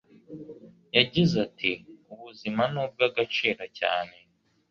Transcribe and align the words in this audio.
yagize 0.97 1.35
ati 1.47 1.71
ubuzima 2.13 2.61
ni 2.73 2.79
ubw'agaciro 2.83 3.63
cyane 3.79 4.15